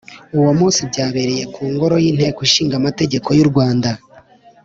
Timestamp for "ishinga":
2.47-2.75